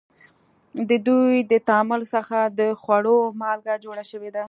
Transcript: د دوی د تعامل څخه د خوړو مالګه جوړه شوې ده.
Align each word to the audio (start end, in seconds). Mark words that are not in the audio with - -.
د 0.89 0.91
دوی 1.07 1.33
د 1.51 1.53
تعامل 1.67 2.01
څخه 2.13 2.37
د 2.59 2.61
خوړو 2.81 3.17
مالګه 3.41 3.75
جوړه 3.83 4.03
شوې 4.11 4.29
ده. 4.35 4.39